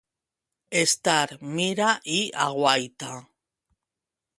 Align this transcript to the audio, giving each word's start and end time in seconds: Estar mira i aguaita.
Estar 0.79 1.35
mira 1.59 1.93
i 2.17 2.19
aguaita. 2.49 3.15